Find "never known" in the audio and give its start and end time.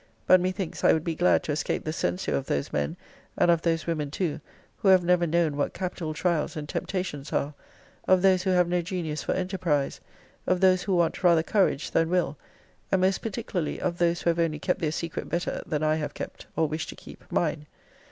5.03-5.57